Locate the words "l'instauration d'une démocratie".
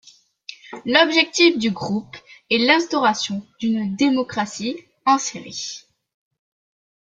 2.57-4.83